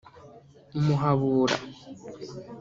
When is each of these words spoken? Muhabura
Muhabura 0.85 1.55